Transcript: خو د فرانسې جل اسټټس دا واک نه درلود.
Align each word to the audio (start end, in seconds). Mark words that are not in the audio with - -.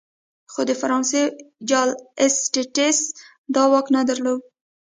خو 0.51 0.61
د 0.69 0.71
فرانسې 0.81 1.23
جل 1.69 1.89
اسټټس 2.25 2.97
دا 3.55 3.63
واک 3.71 3.87
نه 3.95 4.01
درلود. 4.09 4.41